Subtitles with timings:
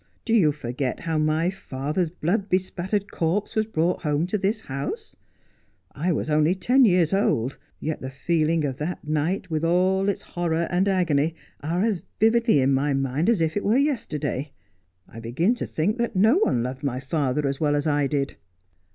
[0.25, 5.15] Do you forget how my father's blood bespattered corpse was brought home to this house?
[5.91, 10.23] I was only ten years old, yet the feeling of that night, with all its
[10.23, 14.51] horror and agony, are as vividly in my mind as if it were yesterday.
[15.07, 18.37] I begin to think that no one loved my father as well as I did.'